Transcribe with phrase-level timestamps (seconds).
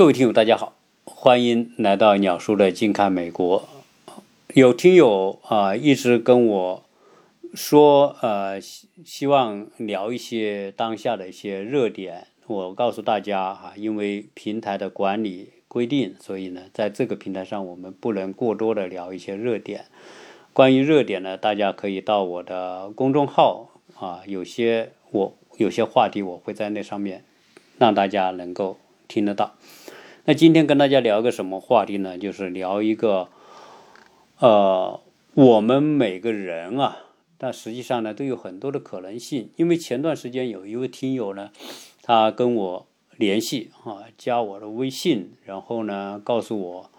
[0.00, 0.72] 各位听友，大家好，
[1.04, 3.68] 欢迎来到鸟叔的近看美国。
[4.54, 6.84] 有听友啊，一直跟我
[7.52, 12.28] 说，呃，希希望聊一些当下的一些热点。
[12.46, 19.84] 我告诉大家哈，因为平台的管理规定，所以呢，在这个平台上我们不能过多的聊一些热点。
[20.54, 27.22] 关于热点呢，大家可以到我的公众号啊，有些我有些话题我会在那上面
[27.76, 29.52] 让大家能够听得到。
[30.26, 32.18] 那今天跟大家聊个什么话题呢？
[32.18, 33.28] 就是聊一个。
[34.38, 35.00] 呃，
[35.32, 36.98] 我们每个人啊，
[37.38, 39.50] 但实际上呢，都有很多的可能性。
[39.56, 41.50] 因为前段时间有一位听友呢，
[42.02, 46.90] 他跟我联系啊，加我的微信，然后呢，告诉我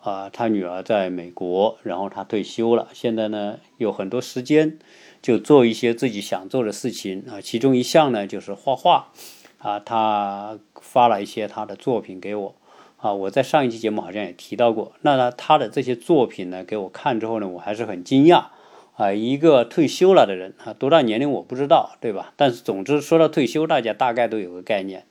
[0.00, 4.78] 啊，他女儿在美国，然后他退休了，现在呢，有很多时间，
[5.22, 7.40] 就做一些自己想做的事情啊。
[7.40, 9.12] 其中一项呢，就是画画
[9.58, 12.54] 啊，他发了一些他的作品给我。
[13.04, 18.46] 啊，我在上一期节目好像也提到过，那呢，他的这些作品呢，给我看之后呢，我还是很惊讶
[18.96, 22.32] 啊，一个退休了的人啊，多大年龄我不知道，对吧？
[22.36, 25.04] 但是总之说到退休，大家大概都有个概念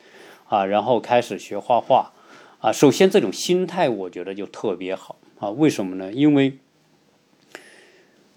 [0.48, 2.14] 啊，然后开始学画画
[2.62, 6.12] 啊，首先这种心态我觉得就特别好啊，为什么呢？
[6.12, 6.58] 因为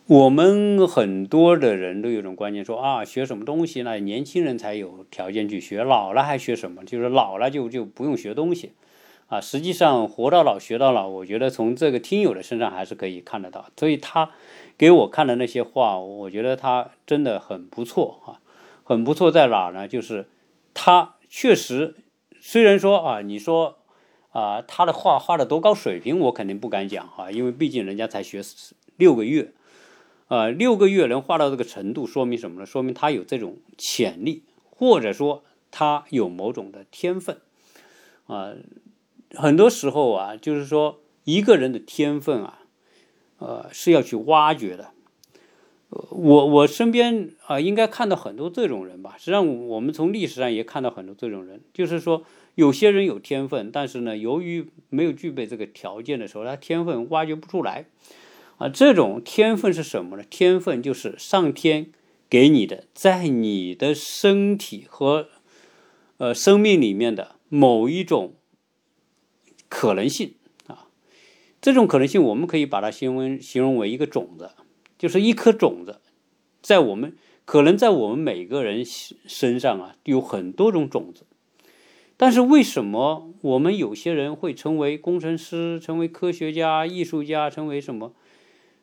[0.06, 3.98] 我们很多的人都有种观念说啊，学什么东西呢？
[4.00, 6.84] 年轻人才有条件去学，老了还学什么？
[6.84, 8.72] 就是老了就就不用学东西。
[9.28, 13.66] 啊，实际上活到老学到老，我觉得从这个听友的身上还是可以看得到。
[13.76, 14.30] 所以他
[14.78, 18.38] 给我看的那些画，我觉得他真的很不错啊，
[18.84, 19.88] 很不错在哪呢？
[19.88, 20.28] 就是
[20.74, 21.96] 他确实，
[22.40, 23.78] 虽然说啊，你说
[24.30, 28.40] 啊，他的画画的多高水平，我肯定不敢讲哈，因为毕竟人家才学
[28.96, 29.52] 六个月，
[30.28, 32.64] 啊，六个月能画到这个程度，说明什么呢？
[32.64, 37.40] 说明他有这种潜力，或者说他有某种的天分，
[38.28, 38.52] 啊。
[39.36, 42.62] 很多时候啊，就是说一个人的天分啊，
[43.38, 44.90] 呃，是要去挖掘的。
[45.88, 49.14] 我我身边啊，应该看到很多这种人吧。
[49.18, 52.24] 实际上，我们从历史上也看到很多这种人，就是说
[52.56, 57.86] 有些人有天分，但是呢，由于没有具备这个条件的时候，他天分挖掘不出来。
[58.58, 60.24] 啊，这种天分是什么呢？
[60.28, 61.92] 天分就是上天
[62.28, 65.28] 给你的，在你的身体和
[66.16, 68.34] 呃生命里面的某一种。
[69.76, 70.32] 可能性
[70.68, 70.88] 啊，
[71.60, 74.52] 这种可能性我们可以把它形容形容为一个种子，
[74.96, 76.00] 就是一颗种子，
[76.62, 77.14] 在我们
[77.44, 81.26] 可能在我们每个人身上啊有很多种种子，
[82.16, 88.14] 但是为什么我们有些人会成为工程师、成为科学家、艺术家、成为什么，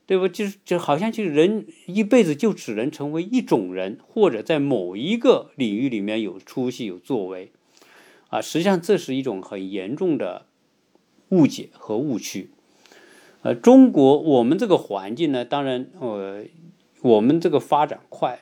[0.05, 0.27] 对吧？
[0.27, 7.51] 就是就好像就是人一辈子就只能成为一种人，或者在某一个领域里面有出息、有作为
[8.29, 10.45] 啊，实际上这是一种很严重的。
[11.33, 12.51] 误解和误区，
[13.41, 16.43] 呃，中国我们这个环境呢，当然，呃，
[17.01, 18.41] 我们这个发展快，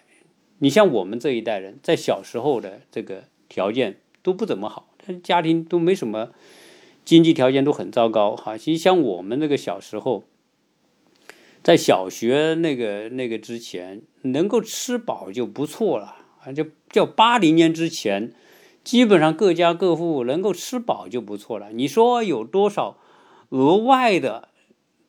[0.59, 4.89] 你像我们这一代人在小时候的这个条件都不怎么好，
[5.23, 6.31] 家庭都没什么，
[7.05, 8.57] 经济条件都很糟糕哈。
[8.57, 10.25] 其实像我们那个小时候，
[11.63, 18.33] 在小学那个那个之前，能够吃饱就不错了啊，就叫八零年之前。
[18.83, 21.71] 基本上各家各户能够吃饱就不错了。
[21.71, 22.97] 你说有多少
[23.49, 24.49] 额外的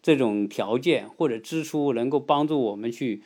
[0.03, 3.22] 这种条件或者支出能够帮助我们去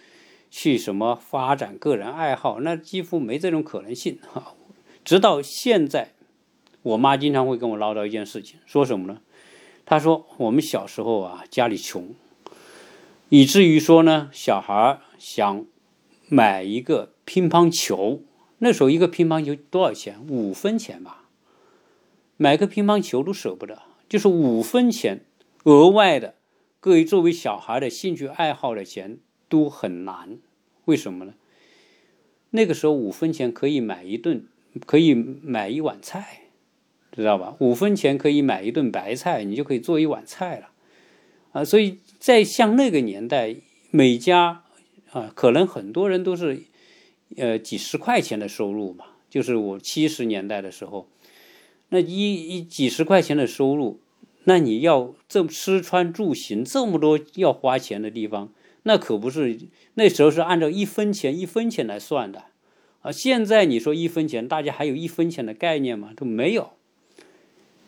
[0.50, 2.60] 去什么发展个人爱好？
[2.60, 4.54] 那几乎没这种可能性哈。
[5.04, 6.12] 直到现在，
[6.82, 9.20] 我妈经常会跟我唠叨一件事情，说什么呢？
[9.84, 12.14] 她说我们小时候啊家里穷，
[13.28, 15.64] 以至于说呢小孩想
[16.28, 18.22] 买一个乒乓球。
[18.58, 20.26] 那时候一个乒乓球多少钱？
[20.28, 21.28] 五分钱吧，
[22.38, 25.26] 买个乒乓球都舍不得，就是五分钱
[25.64, 26.36] 额外的，
[26.80, 29.18] 各位作为小孩的兴趣爱好的钱
[29.50, 30.38] 都很难。
[30.86, 31.34] 为什么呢？
[32.50, 34.46] 那个时候五分钱可以买一顿，
[34.86, 36.44] 可以买一碗菜，
[37.12, 37.56] 知道吧？
[37.58, 40.70] 五分钱可以买一顿白菜，你就可以做一碗菜了
[41.52, 41.62] 啊！
[41.62, 43.56] 所以在像那个年代，
[43.90, 44.64] 每家
[45.10, 46.64] 啊，可能很多人都是。
[47.36, 51.08] 呃，几十块钱的收入嘛，就是我七十年代的时候，
[51.88, 54.00] 那一一几十块钱的收入，
[54.44, 58.52] 那你要这吃穿住行这么多要花钱的地方，
[58.84, 59.58] 那可不是
[59.94, 62.44] 那时候是按照一分钱一分钱来算的
[63.02, 63.10] 啊。
[63.10, 66.12] 现在你说一分钱，大家还有一分钱的概念吗？
[66.16, 66.70] 都没有。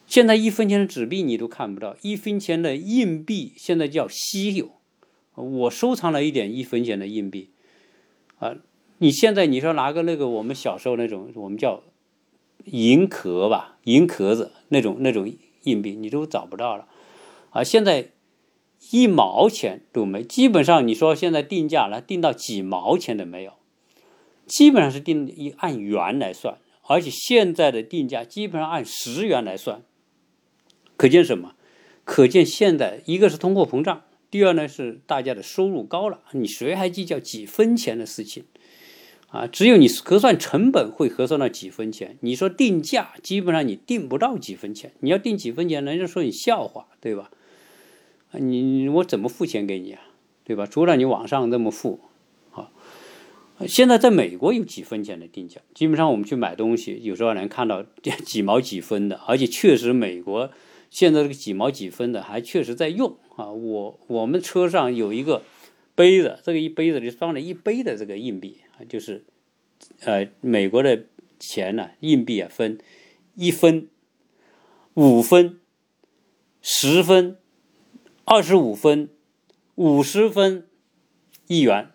[0.07, 4.73] 现在一分钱的纸币你都看不到，一分钱的硬币现在叫稀有。
[5.35, 7.51] 我收藏了一点一分钱的硬币，
[8.39, 8.57] 啊。
[8.99, 11.83] 你现在你说拿个那个我们小时候那种我们叫
[12.65, 16.87] 银壳吧，银壳子那种那种硬币你都找不到了，
[17.51, 18.11] 啊，现在
[18.91, 23.53] 一毛钱都没，基本上你说现在定价了，定到几毛钱的没有，
[24.47, 29.83] 基本上是定一按元来算，而且现在的定价基本上按十元来算，
[30.97, 31.55] 可见什么？
[32.05, 38.45] 可见现在一个是通货膨胀，第二呢是大家的收入高了，你谁还计较几分钱的事情？
[39.29, 42.17] 啊，只有你核算成本会核算到几分钱。
[42.21, 44.93] 你说定价，基本上你定不到几分钱。
[45.01, 47.31] 你要定几分钱，人家说你笑话，对吧？
[48.33, 50.01] 你我怎么付钱给你啊？
[50.45, 50.67] 对吧？
[50.67, 52.01] 除了你网上这么付，
[52.53, 52.71] 啊，
[53.67, 57.85] 现在在美国有几分钱的定价，基本上我们去买东西，有时候能看到
[58.25, 60.51] 几毛几分的，而且确实美国
[60.89, 63.51] 现在这个几毛几分的还确实在用啊。
[63.51, 65.43] 我我们车上有一个
[65.99, 68.59] 杯子，这个一杯子里装了一杯的这个硬币。
[68.89, 69.25] 就是，
[70.05, 71.07] 呃，美国的
[71.41, 72.79] 钱呢，硬币啊，分
[73.35, 73.89] 一分、
[74.95, 75.59] 五分、
[76.63, 77.37] 十分、
[78.25, 79.09] 二十五分、
[79.75, 80.69] 五十分、
[81.49, 81.89] 一元，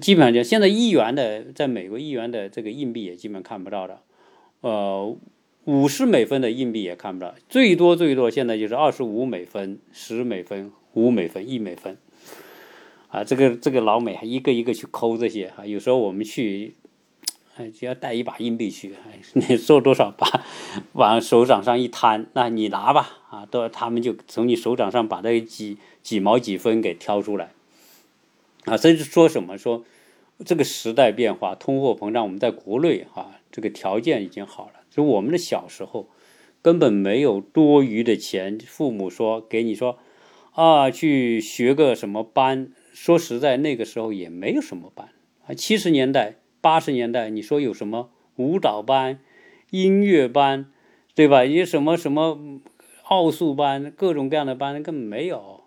[0.00, 4.02] 基本上就现在一元的，在美国一元的这个硬币也基本看不到的，
[4.62, 5.16] 呃，
[5.64, 11.96] 五十美分的硬币也看不到，最多最多现在就是二十五美分、十美分、五美分、一美分。
[13.10, 16.74] 啊，这个这个老美还一个一个去抠这些啊，有时候我们去，
[17.56, 18.92] 哎，就要带一把硬币去，
[19.32, 20.44] 你做多少把，
[20.92, 27.52] 往手掌上一摊，那你拿吧，啊，都他们就从你手掌上把这几几毛几分给挑出来，
[28.66, 29.56] 啊，甚至说什么？
[29.56, 29.84] 说
[30.44, 36.10] 这个时代变化，通货膨胀，我们在国内哈，这个条件已经好了，就我们的小时候
[36.60, 39.98] 根本没有多余的钱，父母说给你说
[40.52, 42.70] 啊，去学个什么班。
[42.92, 45.10] 说实在，那个时候也没有什么班
[45.46, 45.54] 啊。
[45.54, 49.20] 七十年代、八十年代，你说有什么舞蹈班、
[49.70, 50.70] 音乐班，
[51.14, 51.44] 对吧？
[51.44, 52.60] 有什么什么
[53.04, 55.64] 奥数班，各种各样的班根本没有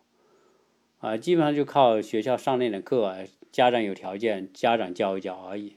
[0.99, 1.17] 啊。
[1.17, 3.15] 基本上就靠学校上那点课，
[3.51, 5.75] 家长有条件，家长教一教而已。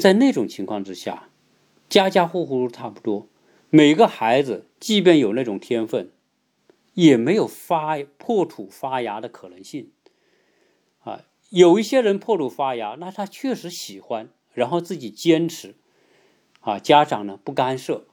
[0.00, 1.28] 在那种情况之下，
[1.88, 3.28] 家家户户都差不多，
[3.70, 6.10] 每个孩子即便有那种天分，
[6.94, 9.90] 也没有发破土发芽的可能性。
[11.54, 15.76] 有一些人破土发芽，那他确实喜欢，然后自己坚持，
[16.58, 18.08] 啊，家长呢不干涉，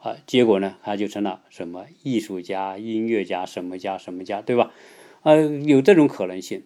[0.00, 4.72] 啊，结果呢他就成了什么艺术家、音乐家、什么家、什么家，对吧？
[5.24, 6.64] 呃，有这种可能性。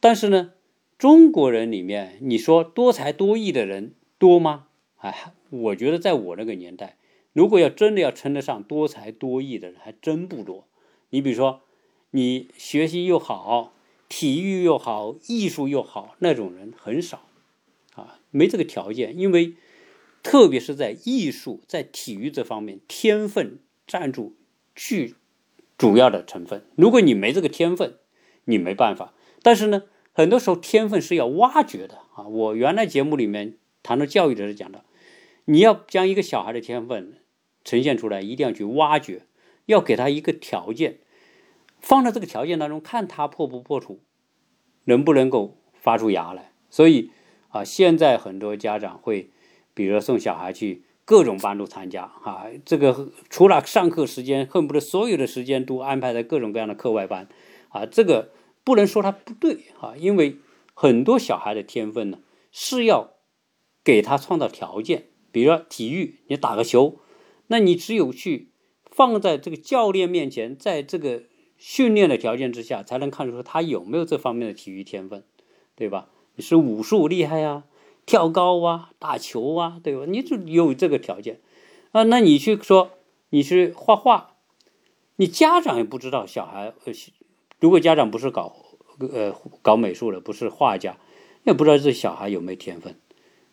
[0.00, 0.54] 但是呢，
[0.98, 4.66] 中国人里面，你说多才多艺的人多吗？
[4.96, 6.96] 哎，我觉得在我那个年代，
[7.32, 10.66] 如果要真的要称得上多才多艺的人，还真不多。
[11.10, 11.60] 你比如说，
[12.10, 13.72] 你学习又好。
[14.10, 17.28] 体育又好，艺术又好，那种人很少，
[17.94, 19.16] 啊，没这个条件。
[19.16, 19.54] 因为，
[20.24, 24.36] 特别是在艺术、在体育这方面，天分占住
[24.74, 25.14] 巨
[25.78, 26.66] 主要的成分。
[26.74, 27.98] 如果你没这个天分，
[28.46, 29.14] 你没办法。
[29.42, 32.26] 但是呢，很多时候天分是要挖掘的啊。
[32.26, 34.84] 我原来节目里面谈到教育的时候讲的，
[35.44, 37.14] 你要将一个小孩的天分
[37.64, 39.22] 呈现出来，一定要去挖掘，
[39.66, 40.98] 要给他一个条件。
[41.80, 44.00] 放在这个条件当中，看他破不破土，
[44.84, 46.52] 能不能够发出芽来。
[46.68, 47.10] 所以
[47.48, 49.30] 啊，现在很多家长会，
[49.74, 57.28] 比如说送小孩去各种班都参加啊，这个除了上课时间，恨不得所有的时间都安排在各种各样的课外班
[57.70, 57.86] 啊。
[57.86, 58.30] 这个
[58.62, 60.36] 不能说他不对啊，因为
[60.74, 62.18] 很多小孩的天分呢
[62.52, 63.14] 是要
[63.82, 65.06] 给他创造条件。
[65.32, 67.00] 比如说体育，你打个球，
[67.46, 68.52] 那你只有去
[68.90, 71.24] 放在这个教练面前，在这个。
[71.60, 75.22] 训练的条件之下，才能看出他有没有这方面的体育天分，
[75.76, 76.08] 对吧？
[76.36, 77.64] 你是武术厉害啊，
[78.06, 80.06] 跳高啊，打球啊，对吧？
[80.08, 81.38] 你就有这个条件
[81.92, 82.04] 啊。
[82.04, 82.92] 那你去说
[83.28, 84.36] 你去画画，
[85.16, 86.72] 你家长也不知道小孩。
[87.60, 88.56] 如果家长不是搞
[88.98, 90.96] 呃搞美术的，不是画家，
[91.44, 92.96] 也不知道这小孩有没有天分，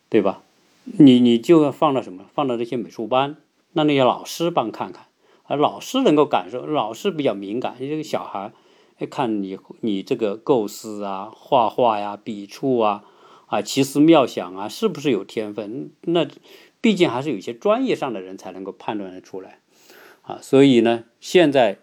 [0.08, 0.44] 对吧？
[0.86, 2.24] 你你就要放到什么？
[2.34, 3.36] 放到这些美术班，
[3.74, 5.07] 让那些老师帮看看。
[5.48, 7.76] 而老师能够感受，老师比较敏感。
[7.80, 8.52] 你这个小孩，
[9.10, 13.04] 看你你这个构思啊、画画呀、笔触啊、
[13.48, 15.92] 啊奇思妙想啊，是不是有天分？
[16.02, 16.28] 那
[16.82, 19.60] 毕竟还是有些专业上的人才能够判断得出来
[20.22, 20.40] 啊。
[20.42, 21.80] 所以呢，现在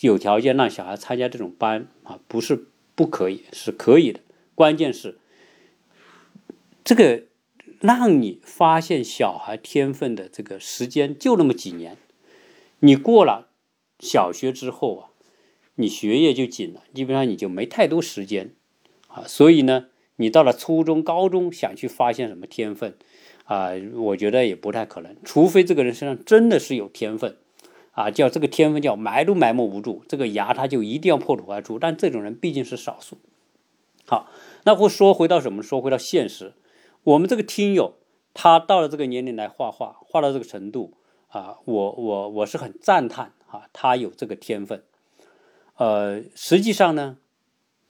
[0.00, 4.20] 有条件让小孩参加这种班啊，不是不可以，是可以的。
[4.54, 5.18] 关键是
[6.82, 7.22] 这个
[7.80, 11.96] 让你发现小孩天分的这个时间就那么几年。
[12.80, 13.48] 你过了
[13.98, 15.10] 小学之后啊，
[15.76, 18.54] 你学业就紧了，基本上你就没太多时间
[19.08, 19.24] 啊。
[19.26, 22.96] 所以呢，你到了初中、高中想去发现什么天分
[23.44, 25.16] 啊，我觉得也不太可能。
[25.24, 27.36] 除非这个人身上真的是有天分
[27.92, 31.78] 啊，叫这个天分叫埋都埋没不住，这个芽它就一定要破土而出。
[31.78, 33.18] 但这种人毕竟是少数。
[34.06, 34.30] 好，
[34.64, 35.62] 那我说回到什么？
[35.62, 36.54] 说回到现实，
[37.04, 37.96] 我们这个听友
[38.32, 40.94] 他到了这个年龄来画画，画到这个程度
[41.30, 44.84] 啊，我我我是很赞叹啊，他有这个天分。
[45.76, 47.18] 呃，实际上呢，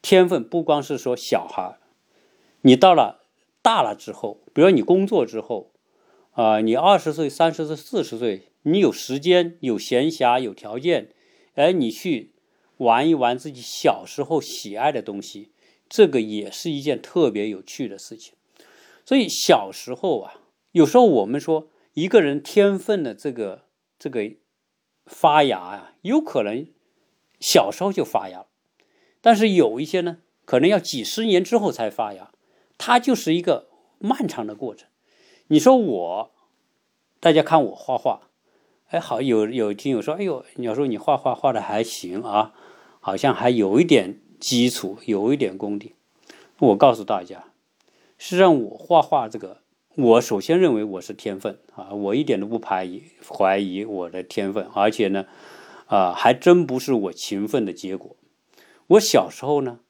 [0.02, 1.78] 天分不光是说小孩，
[2.60, 3.24] 你到了
[3.62, 5.72] 大了之后，比如你工作之后，
[6.32, 11.08] 啊，你二十岁、三十岁、四十岁，你有时间、有闲暇、有条件，
[11.54, 12.34] 哎，你去
[12.76, 15.50] 玩一玩自己小时候喜爱的东西，
[15.88, 18.34] 这个也是一件特别有趣的事情。
[19.06, 20.34] 所以小时候啊，
[20.72, 23.64] 有时候我们说一个人天分的这个
[23.98, 24.30] 这个
[25.06, 26.66] 发芽啊，有可能。
[27.40, 28.44] 小时候就发芽，
[29.22, 32.30] 但是有一些呢，可能要几十年之后才发芽，
[32.76, 34.86] 它就是一个漫长的过程。
[35.46, 36.30] 你说我，
[37.18, 38.28] 大家看我画画，
[38.88, 42.52] 哎，好有有听友说，哎呦，你要说你画画画的还行啊，
[43.00, 45.94] 好像还有一点基础，有一点功底。
[46.58, 47.54] 我告诉大家，
[48.18, 49.59] 实际上我画画这个，
[49.96, 55.26] 我首先认为我是天分啊，我一点都不怀疑怀疑我的天分，而且呢。
[55.86, 58.14] 啊，还真不是我勤奋的结果。
[58.86, 59.80] 我小时候呢，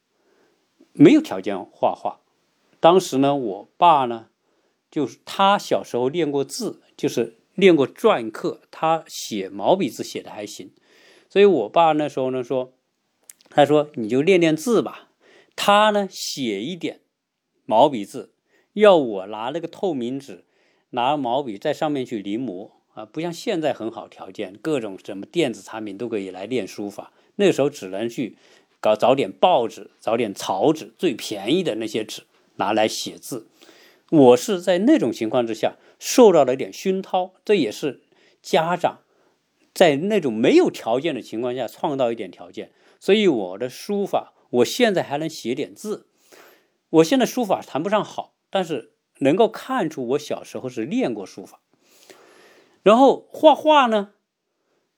[0.93, 2.21] 没有条件画画。
[2.79, 4.29] 当时呢，我爸呢，
[4.89, 10.71] 就是他小时候练过字，就是练过篆刻，他写毛笔字写的还行。
[11.29, 12.73] 所以我爸那时候呢说，
[13.51, 15.11] 他说你就练练字吧。
[15.55, 17.01] 他呢写一点
[17.67, 18.31] 毛笔字，
[18.73, 20.43] 要我拿那个透明纸，
[20.91, 22.71] 拿毛笔在上面去临摹。
[22.93, 27.13] 啊，不像现在很好条件，各种什么电子产品都可以来练书法。
[27.37, 28.35] 那时候只能去
[28.81, 32.23] 搞找点报纸，找点草纸，最便宜的那些纸
[32.57, 33.47] 拿来写字。
[34.09, 38.01] 我是在那种情况之下受到了一点熏陶，这也是
[38.41, 38.99] 家长
[39.73, 42.71] 在那种没有条件的情况下创造一点条件。
[42.99, 46.07] 所以我的书法，我现在还能写点字。
[46.89, 51.59] 我现在书法谈不上好，但是能够看出我小时候是练过书法。
[52.83, 54.11] 然后画画呢，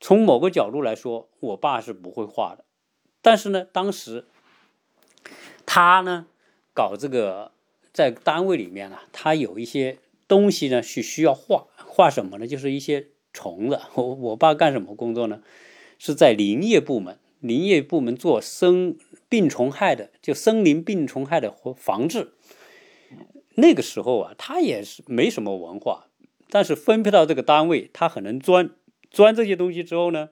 [0.02, 2.66] 从某个角度来说，我爸是不会画的。
[3.22, 4.26] 但是呢，当时
[5.66, 6.26] 他呢
[6.74, 7.52] 搞这个
[7.94, 12.48] 在单位里面呢，他有一些东西呢是需要画，画什么呢？
[12.48, 13.80] 就是一些虫子。
[13.94, 15.42] 我 我爸干什么工作呢？
[16.00, 18.98] 是在林业部门，林业部门做生
[19.30, 22.34] 病虫害的，就森林病虫害的防治。
[23.56, 26.08] 那个时候啊，他也是没什么文化。
[26.50, 28.70] 但是分配到这个单位，他很能钻
[29.10, 30.30] 钻这些东西之后呢，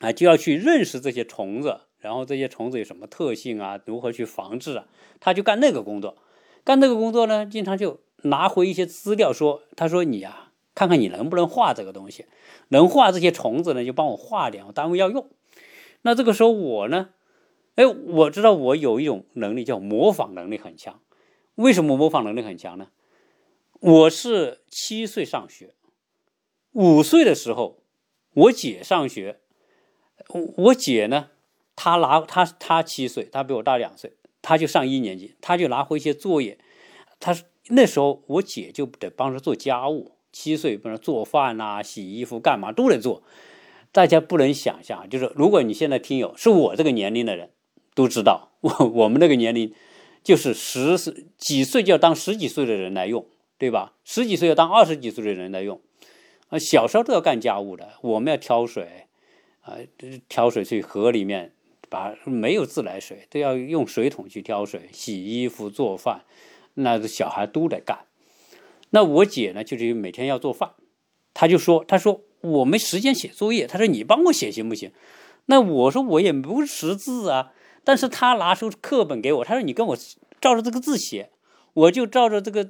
[0.00, 4.86] 啊，就要去认识这些虫子，然后这些虫子有什么特性啊，如何去防治啊，
[5.20, 6.16] 他就干那个工作。
[6.64, 12.26] 干那个工作呢，经常就拿回一些资料，说他说你呀，看看你能不能画这个东西，
[12.70, 15.30] 能画这些虫子呢，就帮我画点，我单位要用。
[16.02, 17.10] 那这个时候我呢，
[17.76, 21.00] 哎，我知道我有一种能力叫模仿能力很强。
[21.58, 22.88] 为什么模仿能力很强呢？
[23.80, 25.74] 我是七岁上学，
[26.70, 27.82] 五岁的时候，
[28.32, 29.40] 我姐上学。
[30.56, 31.30] 我姐呢，
[31.74, 36.58] 她拿她她七岁，她比我大两岁，她就上一年级，她就拿回一些作业。
[37.18, 37.36] 她
[37.70, 43.24] 那时候我姐就得帮着做家务，七岁帮着做饭呐、洗衣服、干嘛都得做。
[43.90, 47.50] 大家不能想象，就是如果你现在听友是我这个年龄的人，
[47.96, 49.74] 都知道我我们那个年龄
[50.22, 50.96] 就是十
[51.36, 53.26] 几岁就要当十几岁的人来用。
[53.60, 53.94] 对吧？
[54.04, 55.80] 十几岁要当二十几岁的人来用，
[56.48, 57.94] 啊，小时候都要干家务的。
[58.02, 59.06] 我们要挑水，
[59.62, 59.78] 啊，
[60.28, 61.50] 挑水去河里面，
[61.88, 66.22] 把没有自来水，都要用水桶去挑水，洗衣服、做饭，
[66.74, 68.06] 那小孩都得干。
[68.90, 70.74] 那我姐呢，就是每天要做饭，
[71.34, 74.92] 她就说：“她说我没时间写作业，她说你帮我写行不行？”
[75.46, 77.50] 那我说我也不识字啊，
[77.88, 79.96] 但是他拿出课本给我，他说你跟我
[80.42, 81.30] 照着这个字写，
[81.72, 82.68] 我就照着这个。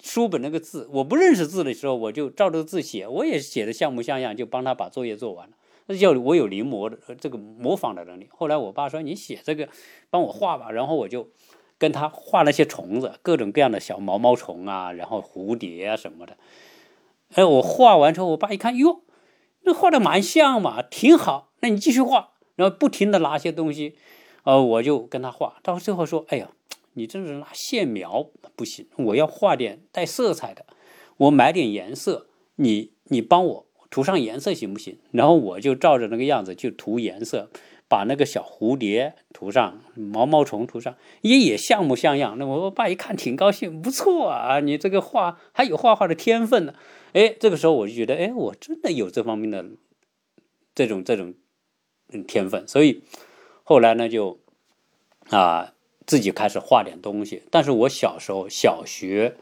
[0.00, 5.54] 书本那个字，我不认识字的时候，我就照着字写，我也写的像模像样，就帮他把作业做完了。
[5.86, 8.28] 那叫我有临摹的这个模仿的能力。
[8.30, 9.68] 后来我爸说：“你写这个，
[10.08, 11.30] 帮我画吧。”然后我就
[11.78, 16.36] 跟他画那些虫子，各种各样的小毛毛虫啊，然后蝴蝶啊什么的。
[17.34, 19.02] 哎，我画完之后，我爸一看，哟，
[19.62, 21.50] 那画的蛮像嘛，挺好。
[21.58, 23.96] 那你继续画，然后不停的拿些东西，
[24.44, 25.58] 呃，我就跟他画。
[25.62, 26.50] 到最后说：“哎呀。”
[26.94, 30.66] 你这是拿线描不行，我要画点带色彩的，
[31.16, 32.26] 我买点颜色，
[32.56, 34.98] 你你帮我涂上颜色行不行？
[35.12, 37.50] 然后我就照着那个样子去涂颜色，
[37.86, 42.36] 把那个小蝴蝶涂上，毛毛虫涂上，也也像模像样。
[42.36, 46.74] 那我爸一看挺高兴，不错啊，你这个画还有画画的天分呢。
[47.12, 49.64] 哎，这个时候我就觉得，哎，我真的有这方面的
[50.74, 51.32] 这种这种
[52.26, 53.04] 天分，所以
[53.68, 54.38] 后来呢就
[55.28, 55.74] 啊
[56.06, 57.42] 自己开始画点东西。
[57.50, 59.36] 但是我小时候小学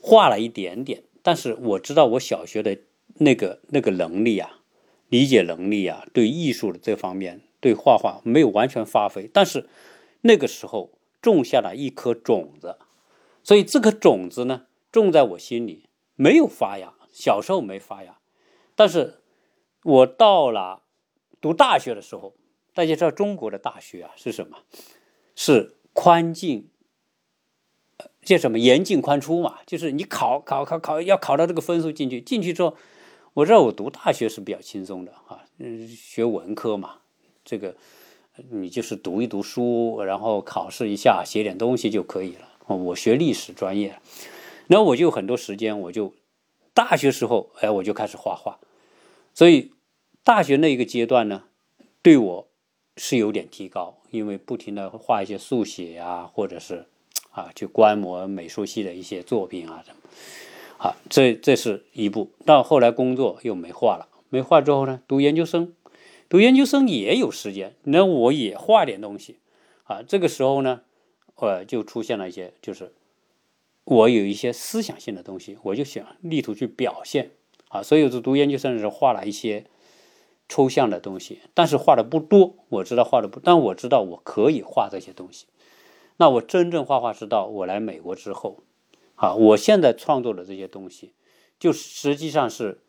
[0.00, 2.78] 画了一点点，但是我知道我小学的
[3.14, 4.60] 那个那个能力啊，
[5.08, 9.28] 理解能力啊，对艺术的这方面，对画画没有完全发挥。
[9.32, 9.68] 但是
[10.20, 12.76] 那个时候种下了一颗种子，
[13.42, 18.18] 所以这颗种子呢种在我心里没有发芽，小时候没发芽，
[18.76, 19.18] 但是
[19.82, 20.82] 我到了。
[21.40, 22.34] 读大学的时候，
[22.74, 24.58] 大家知道中国的大学啊是什么？
[25.34, 26.68] 是宽进，
[28.24, 29.60] 叫什么严进宽出嘛？
[29.66, 32.76] 就是你考考考考要考到这个分数进去，进去之后，
[33.34, 37.00] 我知道我读大学是比较轻松的啊，嗯，学文科嘛，
[37.44, 37.76] 这个
[38.50, 42.48] 你就是读一读书，然后考试一下，写点东西就可以了。
[42.66, 43.98] 我学历史专业，
[44.66, 46.14] 然后我就很多时间，我就
[46.72, 48.58] 大学时候，哎，我就开始画画，
[49.34, 49.72] 所以。
[50.24, 51.42] 大学那一个阶段呢，
[52.00, 52.48] 对我
[52.96, 56.86] 是有点提高，因为不停的画一些速写啊，或者是
[57.30, 59.96] 啊去观摩美术系的一些作品啊什么，
[60.76, 62.30] 好，这这是一步。
[62.44, 65.74] 到后来工作又没画了，没画之后呢，读研究生，
[66.28, 69.38] 读研究生也有时间，那我也画点东西
[69.84, 70.02] 啊。
[70.02, 70.82] 这个时候呢，
[71.36, 72.92] 呃，就出现了一些，就是
[73.84, 77.30] 我有一些思想性的东西，我就想力图去表现
[77.68, 77.82] 啊。
[77.82, 79.64] 所以我读研究生的时候画了一些。
[80.52, 82.56] 抽象的东西，但是画的不多。
[82.68, 85.46] 我知道画的不，但我知道我可以画这些东西。
[86.18, 88.58] 那我真正画画是到我来美国之后，
[89.14, 91.14] 啊，我现在创作的这些东西，
[91.58, 92.82] 就实际上是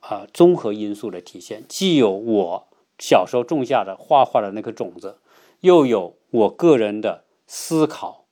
[0.00, 5.18] 啊综合因素的体现，既有我小时候种下的画画的那颗种子，
[5.60, 8.24] 又有我个人的思考，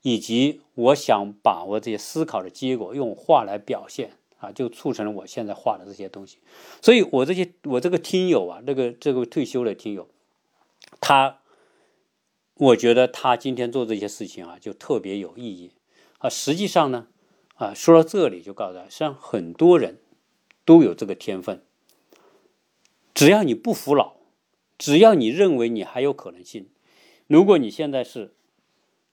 [0.00, 4.12] 以及我想把握这些思考的结果用画来表现。
[4.44, 6.38] 啊，就促成了我现在画的这些东西，
[6.82, 10.08] 所以我这些我这个听友啊，这个这个退休的听友，
[11.00, 11.40] 他，
[12.54, 15.72] 我觉得他今天做这些事情啊，就特别有意义
[16.18, 16.28] 啊。
[16.28, 17.08] 实际上呢，
[17.54, 19.98] 啊，说到这里就告诉他，实际上很多人
[20.64, 21.62] 都有这个天分，
[23.14, 24.16] 只要你不服老，
[24.76, 26.68] 只要你认为你还有可能性，
[27.26, 28.34] 如果你现在是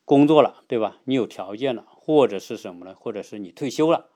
[0.04, 1.00] 工作了，对吧？
[1.06, 2.94] 你有条件了，或者是什么呢？
[3.00, 4.11] 或者是你退休了。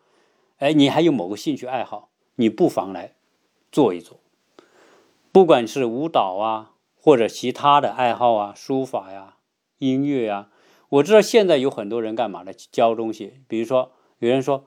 [0.58, 3.16] 哎，你还有某个兴趣爱好，你不妨来
[3.72, 4.20] 做一做。
[5.32, 9.36] 不管是舞蹈啊，或者其他的爱好啊，书法呀、
[9.80, 10.50] 音乐呀，
[10.88, 12.54] 我知道现在有很多人干嘛呢？
[12.72, 13.42] 教东西。
[13.50, 14.66] 比如说，有人说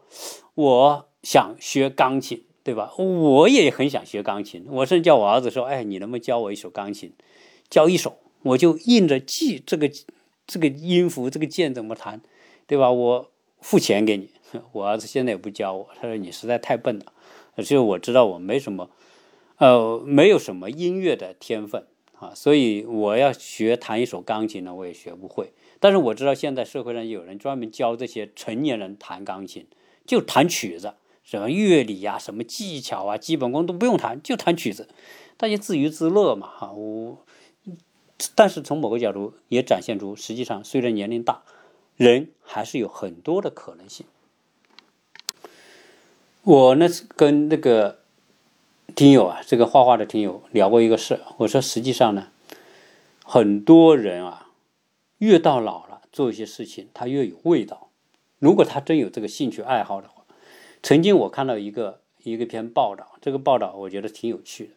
[0.55, 2.92] 我想学钢琴，对吧？
[2.98, 4.66] 我也很想学钢琴。
[4.68, 7.14] 我甚至叫我儿子说：“哎，你能不能教我一首钢琴？
[7.70, 9.90] 教一首，我就印着记这个
[10.46, 12.20] 这个音符，这个键怎么弹，
[12.66, 12.90] 对吧？
[12.90, 14.31] 我付钱给你。”
[14.73, 17.12] 我儿子现在也不教我，他说你实在太笨了。
[17.59, 18.88] 其实我知道我没什么，
[19.59, 21.87] 呃，没有什么音乐的天分
[22.18, 25.53] 啊，所以我要学弹一首钢琴呢，我也学不会。
[25.81, 29.66] 但是我知道现在社会上有人专门教这些成年人弹钢琴，
[30.07, 34.88] 就弹曲子，什么乐理呀、什么技巧啊、基本功都不用弹，就弹曲子，
[35.37, 36.73] 大家自娱自乐嘛，哈。
[36.73, 37.18] 我，
[38.35, 41.42] 但是从某个角度也展现出，实际上随着年龄大，
[41.98, 44.06] 人还是有很多的可能性。
[46.42, 47.98] 我呢跟那个
[48.94, 51.20] 听友啊，这个画画的听友聊过一个事。
[51.38, 52.28] 我说，实际上呢，
[53.24, 54.52] 很多人啊，
[55.18, 57.90] 越到老了，做一些事情他越有味道。
[58.38, 60.24] 如果他真有这个兴趣爱好的话，
[60.80, 64.74] 曾经我看到一个一个篇报道，这个报道我觉得挺有趣的，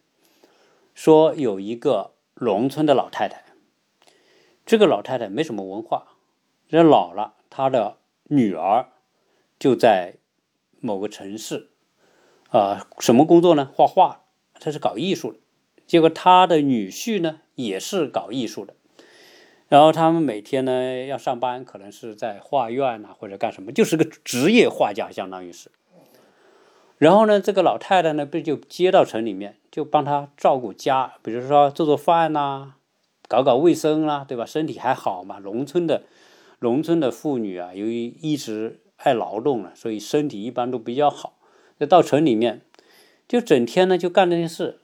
[0.92, 3.44] 说有一个农村的老太太，
[4.66, 6.11] 这个老太太没什么文化，
[6.72, 8.88] 人老了，他的女儿
[9.58, 10.14] 就在。
[10.84, 11.68] 某个城市，
[12.50, 13.70] 啊，什么工作呢？
[13.72, 14.22] 画画，
[14.54, 15.38] 他是搞艺术的。
[15.86, 18.74] 结果他的女婿呢，也是搞艺术的。
[19.68, 25.70] 然后他们每天呢要上班，可能是在画院呐，或者干什么，就是个职业画家，相当于是。
[26.98, 32.74] 然后呢，这个老太太呢，不就接到城里面，就帮他照顾家，比如说做做饭呐，
[33.28, 34.44] 搞搞卫生啦，对吧？
[34.44, 35.38] 身体还好嘛。
[35.38, 36.02] 农村的，
[36.62, 38.78] 农村的妇女啊，由于一直。
[39.04, 41.36] 爱劳动了，所以身体一般都比较好。
[41.78, 42.60] 那到城里面，
[43.26, 44.78] 就整天呢就干这些事，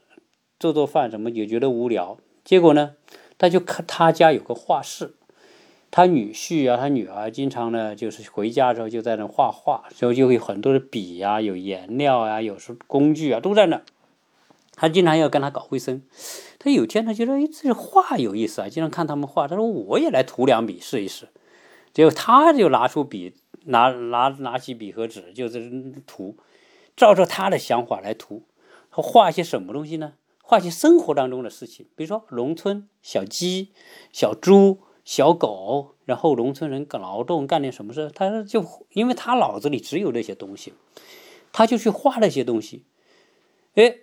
[0.59, 2.17] 做做饭什么也觉得无聊。
[2.43, 2.95] 结果呢，
[3.37, 5.13] 他就看他家有个画室，
[5.89, 13.81] 他女婿啊，他女儿经常呢就是回家之后就在那画画，所以就有很多的笔呀，有颜料啊，有时工具啊都在那。
[14.75, 16.01] 他经常要跟他搞卫生。
[16.59, 21.29] 他有天他觉得哎，这画有意思啊，经常看他们画，他说我也来涂两笔试一试。
[21.93, 23.35] 结果他就拿出笔。
[23.65, 25.69] 拿拿拿起笔和纸，就是
[26.07, 26.37] 涂，
[26.95, 28.43] 照着他的想法来涂。
[28.89, 30.13] 他画些什么东西呢？
[30.41, 33.73] 画些生活当中的事情，比如说农村小鸡、
[34.11, 40.73] 小猪、小狗，然后农村人干劳动干点什么事，他就因为他脑子里只有那些东西，
[41.51, 42.85] 他就去画那些东西。
[43.75, 43.97] 哎，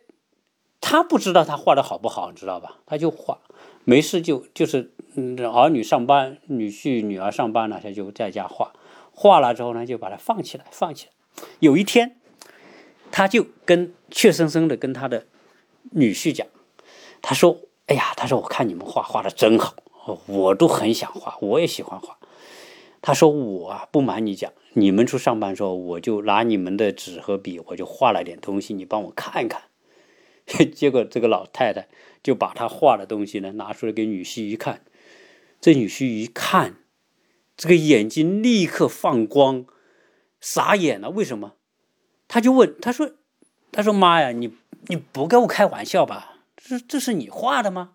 [0.80, 2.78] 他不知道他画的好不好，你知道吧？
[2.84, 3.40] 他就画，
[3.88, 8.72] 没事就就是嗯，儿女上班，女婿女儿上班了，他就在家画，
[9.12, 11.12] 画了之后呢，就把它放起来，放起来。
[11.60, 12.16] 有一天，
[13.12, 15.26] 他就跟怯生生的跟他的
[15.92, 16.44] 女婿讲，
[17.22, 19.76] 他说：“哎呀，他说我看你们画画的真好，
[20.26, 22.18] 我都很想画，我也喜欢画。”
[23.00, 29.62] 他说：“我啊，不瞒你讲，你们去上班的时候，我就拿你们的纸和笔，我就画了点东西，你帮我看一看。”
[30.74, 31.88] 结果这个老太太
[32.22, 34.82] 就把她画的东西呢拿出来给女婿一看，
[35.60, 36.76] 这女婿一看，
[37.56, 39.66] 这个眼睛立刻放光，
[40.40, 41.10] 傻眼了。
[41.10, 41.54] 为什么？
[42.28, 43.12] 他就问他说
[43.70, 44.52] ：“他说妈呀，你
[44.88, 46.38] 你不跟我开玩笑吧？
[46.56, 47.92] 这这是你画的吗？”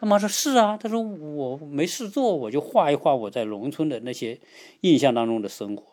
[0.00, 4.40] 他妈说：“是啊。”他说：“我没事做，我就画一画我在农村的那些
[4.80, 5.84] 印象当中的生活。”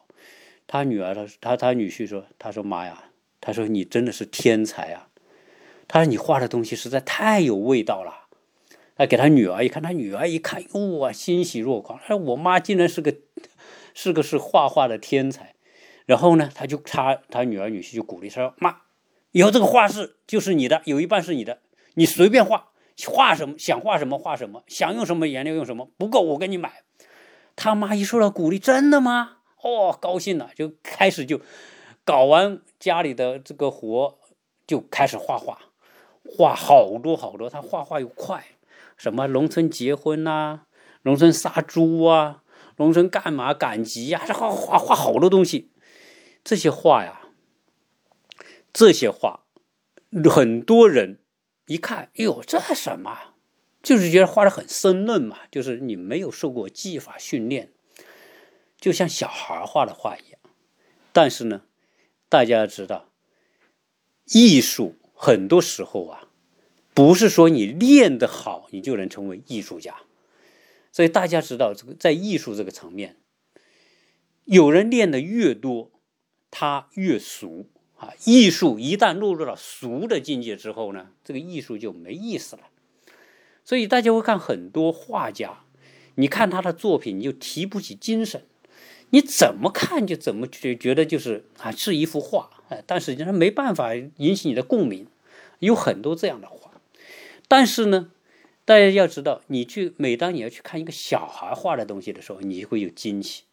[0.67, 3.05] 他女儿，他他他女婿说：“他说妈呀，
[3.41, 5.09] 他说你真的是天才啊！
[5.87, 8.27] 他说你画的东西实在太有味道了。”
[8.97, 10.63] 他给他女儿一看，他女儿一看，
[10.99, 11.99] 哇，欣喜若狂。
[11.99, 13.13] 他说：“我妈竟然是个
[13.93, 15.55] 是个是画画的天才。”
[16.05, 18.77] 然后呢，他就他他女儿女婿就鼓励他说：“妈，
[19.31, 21.59] 以后这个画室就是你的，有一半是你的，
[21.95, 22.69] 你随便画。”
[23.07, 26.83] 画什么想画什么画什么，想用什么颜料用什么，不够我给你买。
[27.57, 29.39] 他妈一受到鼓励，真的吗？
[29.61, 31.41] 哦，高兴了，就开始就
[32.05, 34.17] 搞完家里的这个活，
[34.65, 35.59] 就开始画画，
[36.27, 37.49] 画好多好多。
[37.49, 38.45] 他画画又快，
[38.97, 40.61] 什么农村结婚呐，
[41.03, 42.43] 农村杀猪啊，
[42.77, 45.71] 农村干嘛赶集呀，这画画画好多东西。
[46.43, 47.29] 这些画呀，
[48.71, 49.45] 这些画，
[50.29, 51.19] 很多人。
[51.67, 53.33] 一看，哎呦，这什么？
[53.81, 57.71] 就是觉得画的很生嫩嘛，就是你没有受过技法训练，
[58.79, 60.39] 就像小孩画的画一样。
[61.11, 61.61] 但是呢，
[62.29, 63.09] 大家知道，
[64.25, 66.27] 艺术很多时候啊，
[66.93, 69.95] 不是说你练得好，你就能成为艺术家。
[70.91, 73.17] 所以大家知道，这个在艺术这个层面，
[74.43, 75.91] 有人练的越多，
[76.51, 77.69] 他越俗。
[77.97, 82.63] 啊，艺术一旦落入了俗的境界之后呢，这个艺术就没意思了。
[83.63, 85.63] 所以大家会看很多画家，
[86.15, 88.45] 你看他的作品，你就提不起精神。
[89.11, 95.07] 你怎么看就怎么觉觉得就是啊，是一幅画，哎，但实际上没办法引起你的共鸣。
[95.59, 96.71] 有很多这样的画，
[97.47, 98.11] 但是呢，
[98.65, 103.43] 大家要知道，你去每当你要去看一个小孩画的东西的时候，你会有惊喜。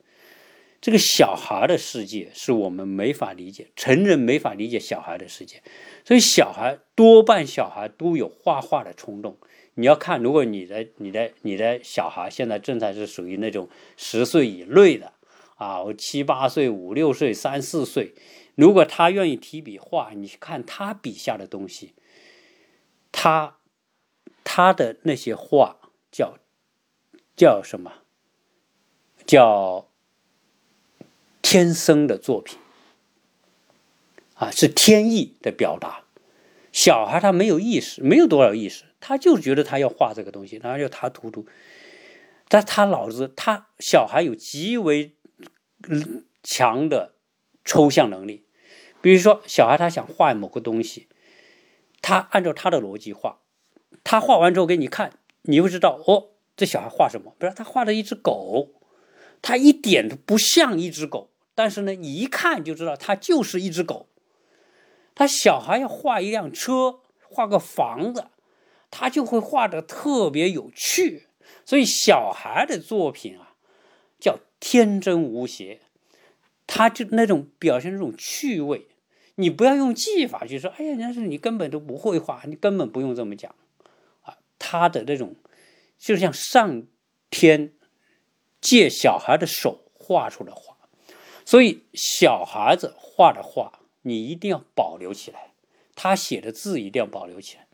[0.81, 5.63] 这个小孩的世界是我们没法理解，成人没法理解小孩的世界，
[6.05, 9.37] 所以小孩多半小孩都有画画的冲动。
[9.75, 15.13] 你要看，如果你的、你的、你的小孩现在正在是属于那种十岁以内的
[15.63, 18.15] 啊，七八岁、五六岁、三四岁，
[18.55, 21.95] 如果他愿意提笔画，你看他笔下的东西，
[23.13, 23.59] 他
[24.43, 25.79] 他的那些画
[26.11, 26.39] 叫
[27.37, 27.93] 叫什么？
[29.27, 29.89] 叫。
[31.45, 32.57] 天生的作品
[34.37, 36.05] 啊，是天意的表达。
[36.71, 41.45] 小孩他没有意识，没有多少意识，他就觉得他要画这个东西，然后就他涂涂。
[42.49, 45.17] 但他脑子，他小孩有极为
[46.43, 47.15] 强的
[47.65, 48.47] 抽象能力。
[49.01, 51.09] 比如说，小孩他想画某个东西，
[52.01, 53.41] 他按照他的逻辑画，
[54.05, 57.35] 他画完之后给你看，你会知道哦，这小孩画什么？
[57.39, 58.69] 比如他画了一只狗，
[59.41, 61.31] 他一点都不像一只狗。
[61.55, 64.09] 但是呢，你一看就知道，他就是一只狗。
[65.15, 68.29] 他小孩要画一辆车，画个房子，
[68.91, 71.27] 他就会画的特别有趣。
[71.67, 73.52] 所以小孩的作品啊，
[74.23, 75.81] 叫天真无邪，
[76.69, 78.87] 他就那种表现那种趣味。
[79.35, 83.53] 你不要用技法去说，哎呀，那是你根本都不会画，你根本不用这么讲
[84.23, 84.39] 啊。
[84.61, 85.35] 他的那种，
[85.99, 86.85] 就像上
[87.31, 87.73] 天
[88.61, 90.77] 借小孩的手画出的画。
[91.45, 95.55] 所以，小孩子画的画，你一定要保留起来；
[95.97, 97.67] 他写的字一定要保留起来。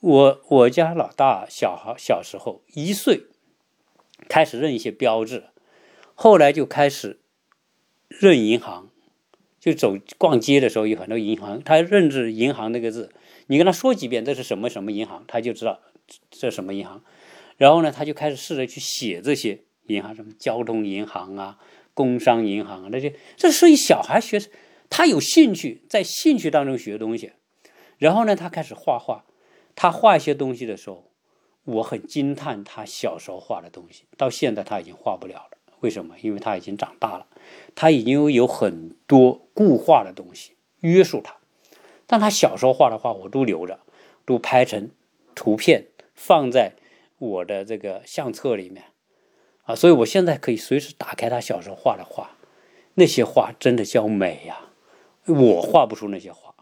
[0.00, 3.26] 我我家老大小孩小时候一岁
[4.28, 5.49] 开始认一些标志，
[6.22, 7.18] 后来就开始
[8.06, 8.90] 认银行，
[9.58, 13.10] 就走逛街的时候有很多银行，他认字银行那个字，
[13.46, 15.80] 你跟他说几遍这是什么什么银行，他就知道
[16.30, 17.02] 这什么银行。
[17.56, 21.58] 然后呢，他就开始试着去写这些银行，什么交通银行啊。
[21.94, 24.38] 工商银行啊，那些这属于小孩学，
[24.90, 27.32] 他有兴趣，在兴趣当中学东西。
[27.96, 29.24] 然后呢，他开始画画，
[29.74, 31.10] 他画一些东西的时候，
[31.64, 35.56] 我很惊叹他小时候画的东西，到现在他已经画不了了。
[35.80, 36.14] 为什么？
[36.20, 37.26] 因为他已经长大了，
[37.74, 41.36] 他已经有很多固化的东西约束他。
[42.06, 43.80] 但他小时候画的画，我都留着，
[44.24, 44.90] 都拍成
[45.34, 46.74] 图片放在
[47.18, 48.84] 我的这个相册里面
[49.62, 49.74] 啊。
[49.74, 52.36] 所以我现在可以随时打开他小时候画的画，
[52.94, 54.70] 那些画真的叫美呀！
[55.26, 56.54] 我画不出那些画，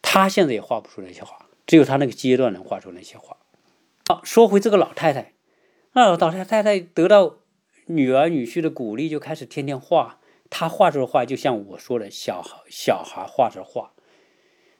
[0.00, 3.36] 他现在也画不出那些画，只有他那个阶段能画出那些画。
[4.06, 5.32] 好，说回这个老太太，
[5.94, 7.38] 那老太太太得到
[7.90, 10.20] 女儿女婿的鼓励，就开始天天画。
[10.48, 13.92] 她画出的画就像我说的，小孩小孩画着画。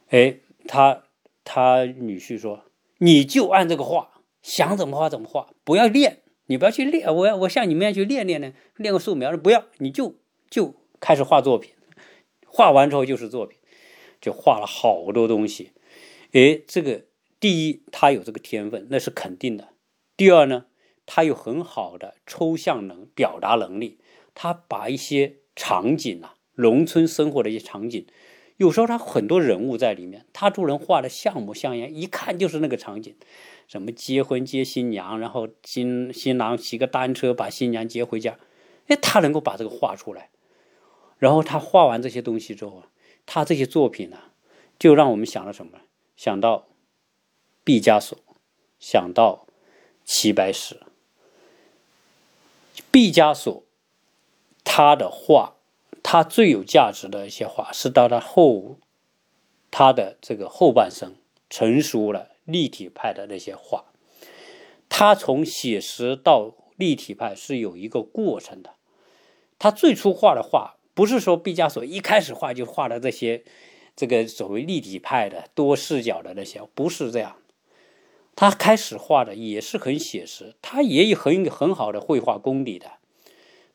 [0.08, 1.04] 哎，他
[1.44, 2.64] 他女婿说
[2.98, 7.14] ：“你就按这个画，想怎么画怎么画，不要练，你不要去练。
[7.14, 10.16] 我要我像你们一样去练练呢，练个素描，不要，你就
[10.48, 11.72] 就开始画作品。”
[12.52, 13.58] 画完之后就是作品，
[14.20, 15.70] 就画了好多东西。
[16.32, 17.04] 哎，这个
[17.38, 19.68] 第一，他有这个天分，那是肯定的。
[20.16, 20.66] 第二呢，
[21.12, 23.98] 他有很好的抽象能表达能力。
[24.32, 28.06] 他把一些场景啊，农村生活的一些场景，
[28.58, 33.16] 有时候他很多人物在里面，他都能画的像模像样，一看就是那个场景。
[33.66, 38.38] 什么结婚接新娘，然后新新郎骑个单车把新娘接回家，
[38.86, 40.30] 哎，他能够把这个画出来。
[41.18, 42.84] 然后他画完这些东西之后，
[43.26, 44.18] 他这些作品呢，
[44.78, 45.80] 就让我们想到什么？
[46.16, 46.68] 想到
[47.64, 48.16] 毕加索，
[48.78, 49.48] 想到
[50.04, 50.80] 齐白石。
[52.90, 53.64] 毕加索
[54.64, 55.54] 他的画，
[56.02, 58.76] 他最有价值的一些画，是到他后
[59.70, 61.14] 他的这个后半生
[61.48, 63.84] 成熟了立体派的那些画。
[64.88, 68.74] 他从写实到立体派是有一个过程的。
[69.58, 70.76] 他最初画的画。
[70.92, 73.42] 不是说毕加索一开始画就画的这些，
[73.96, 77.36] 这个所谓立体派的多视角的那些，不是这样。
[78.40, 82.92] 他开始画的也是很写实，他也有很很好的绘画功底的，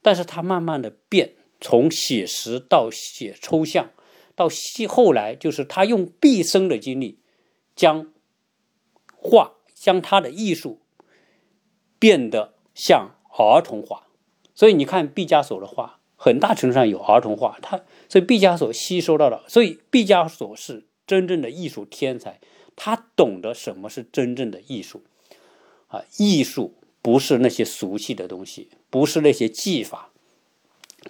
[0.01, 3.91] 但是他慢慢的变，从写实到写抽象，
[4.33, 4.49] 到
[4.89, 7.19] 后来就是他用毕生的精力
[7.75, 8.11] 将
[9.15, 10.81] 画，将他的艺术
[11.99, 14.07] 变得像儿童画，
[14.55, 15.99] 所以你看毕加索的画。
[16.15, 22.39] 很大程度上有儿童画，他所以毕加索吸收到了，所以毕加索是真正的艺术天才，
[22.75, 25.03] 他懂得什么是真正的艺术，
[25.87, 30.11] 啊，艺术不是那些俗气的东西，不是那些技法，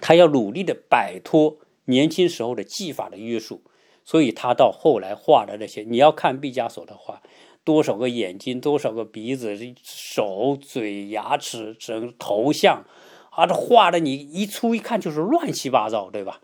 [0.00, 3.62] 他要努力的摆脱年轻时候的技法的约束，
[4.04, 7.22] 所以他到后来画的那些，你要看毕加索的画，
[7.64, 12.84] 多少个眼睛，多少个鼻子，手、嘴、牙齿，整头像。
[13.30, 16.40] 啊，这画的你一出一看就是乱七八糟，对吧？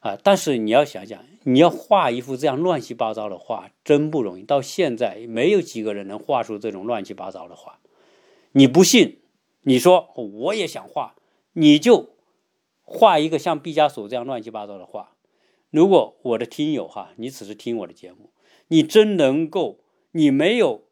[0.00, 4.42] 啊，但是你要想想，你要画一幅这样乱七八糟的画，真不容易。
[4.42, 7.78] 到现在没有几个人能画出这种乱七八糟的画。
[8.52, 9.20] 你不信？
[9.62, 11.14] 你说我也想画，
[11.52, 12.10] 你就
[12.82, 15.16] 画一个像毕加索这样乱七八糟的画。
[15.70, 18.30] 如果我的听友哈，你只是听我的节目，
[18.68, 19.80] 你真能够，
[20.12, 20.84] 你没有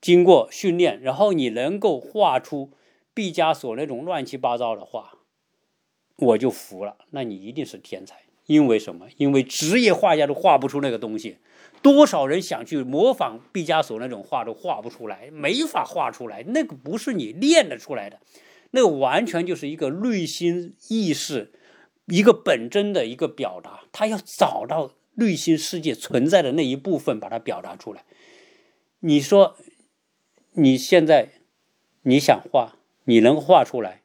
[0.00, 2.72] 经过训练，然后你能够画出。
[3.12, 5.20] 毕加索那种乱七八糟的画，
[6.16, 6.98] 我就服了。
[7.12, 9.06] 那你一定是天才，因为什么？
[9.16, 11.38] 因为职业画家都画不出那个东西。
[11.82, 16.42] 多少人想去模仿毕加索那种画都画不出来，没法画出来。
[16.48, 18.18] 那个不是你练得出来的，
[18.70, 21.52] 那完全就是一个内心意识，
[22.06, 23.84] 一个本真的一个表达。
[23.92, 28.04] 他要找到内心世界存在的那一部分，把它表达出来。
[29.00, 29.56] 你说，
[30.54, 31.28] 你现在
[32.02, 32.76] 你想画？
[33.04, 34.02] 你能画出来，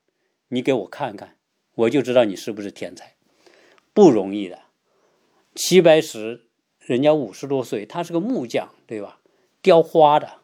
[0.49, 1.37] 你给我看看，
[1.73, 3.10] 我就知道你是不是天才，
[4.01, 4.59] 不容易的。
[5.53, 6.47] 齐白石，
[6.79, 9.19] 人家五十多岁，他是个木匠，对吧？
[9.61, 10.39] 雕花的，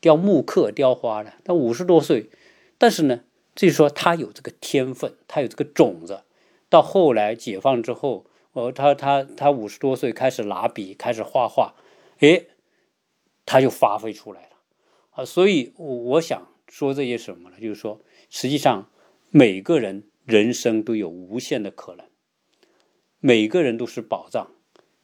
[0.00, 1.34] 雕木刻、雕花的。
[1.44, 2.30] 他五十多岁，
[2.78, 3.20] 但是呢，
[3.54, 6.24] 就是说他有这个天分，他有这个种子。
[6.68, 11.74] 到后来解放之后，哦，他他他五十多岁开始拿笔开始画画，
[12.18, 12.46] 哎，
[13.46, 14.56] 他就发挥出来了
[15.10, 15.24] 啊。
[15.24, 16.48] 所以，我我想。
[16.72, 17.56] 说这些什么呢？
[17.60, 18.88] 就是说，实际上
[19.30, 22.06] 每个人人生都有无限的可能，
[23.20, 24.50] 每个人都是宝藏。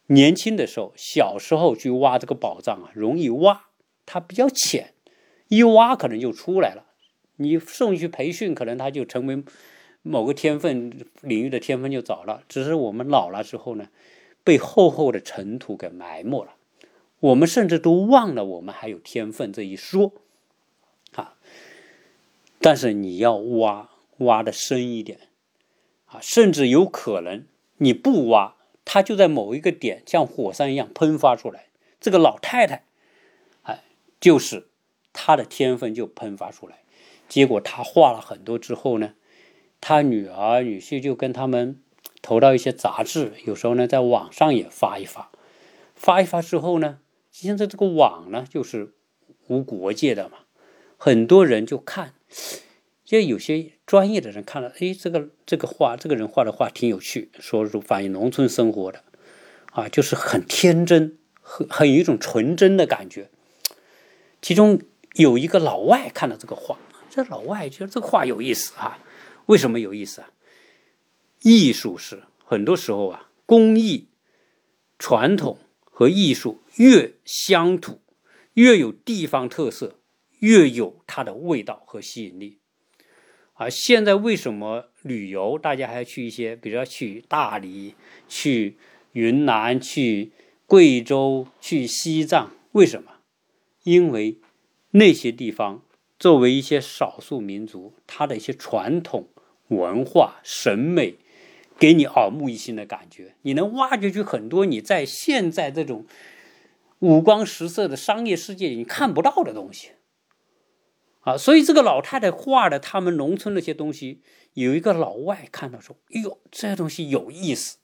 [0.07, 3.67] 年轻的时候，小时候去挖这个宝藏啊，容易挖，
[4.05, 4.95] 它比较浅，
[5.49, 6.87] 一挖可能就出来了。
[7.37, 9.45] 你送去培训，可能他就成为
[10.03, 12.43] 某个天分领域的天分就早了。
[12.49, 13.89] 只是我们老了之后呢，
[14.43, 16.55] 被厚厚的尘土给埋没了，
[17.21, 20.15] 我们甚至都忘了我们还有天分这一说
[21.13, 21.35] 啊。
[22.61, 25.19] 但是你要挖挖的深一点，
[26.07, 27.45] 啊，甚至有可能
[27.79, 31.67] 你不挖，它就在某一个点像火山一样喷发出来。
[32.01, 32.85] 这个老太太，
[33.63, 33.83] 哎，
[34.21, 34.69] 就是
[35.13, 36.83] 他的天分就喷发出来。
[37.29, 39.15] 结果他画了很多之后呢，
[39.81, 41.81] 他女儿女婿就跟他们
[42.23, 45.31] 投到一些杂志，有时候呢在网上也发一发，
[45.95, 48.95] 发一发之后呢，现在这个网呢就是
[49.49, 50.39] 无国界的嘛，
[50.97, 52.15] 很多人就看，
[53.07, 59.05] 就有些专业的人看了，哎，这个这个画，这个人画的画挺有趣，说是反映农村生活的，
[59.71, 63.31] 啊，就是很天真，很很有一种纯真的感觉。
[64.43, 64.81] 其中
[65.15, 66.79] 有一个老外看了这个画。
[67.09, 68.99] 这老外觉得这个画有意思啊？
[69.47, 70.31] 为什么有意思啊？
[71.43, 74.09] 艺术是很多时候啊，工艺、
[74.99, 78.01] 传统和艺术越乡土，
[78.55, 80.01] 越有地方特色，
[80.41, 82.59] 越有它的味道和吸引力。
[83.57, 87.95] 啊，现在为什么旅游大家还要去一些，比如说去大理、
[88.29, 88.77] 去
[89.13, 90.33] 云南、去
[90.67, 92.53] 贵州、去西藏？
[92.73, 93.13] 为什么？
[93.85, 94.39] 因为
[94.93, 95.83] 那些地方。
[96.19, 99.29] 作为一些少数民族，他的一些传统
[99.69, 101.17] 文化、审美，
[101.79, 103.35] 给你耳目一新的感觉。
[103.43, 106.07] 你能挖掘出很多你在现在这种
[107.01, 109.91] 五光十色的商业世界里你看不到的东西。
[111.27, 114.23] 啊，所以这个老太太画的他们农村那些东西，
[114.55, 117.79] 有一个老外看到说：“哎呦，这东西有意思，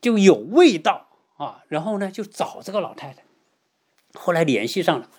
[0.00, 3.24] 就有味道啊。”然后呢，就找这个老太太，
[4.14, 5.10] 后来联系上了。